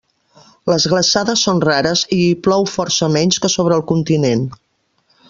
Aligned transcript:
Les 0.71 0.85
glaçades 0.93 1.43
són 1.49 1.61
rares 1.65 2.03
i 2.17 2.19
hi 2.23 2.31
plou 2.47 2.65
força 2.79 3.11
menys 3.17 3.39
que 3.45 3.53
sobre 3.57 3.81
el 3.81 3.85
continent. 3.93 4.47